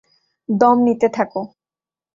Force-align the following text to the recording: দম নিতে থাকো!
দম 0.49 0.77
নিতে 0.85 1.07
থাকো! 1.09 1.41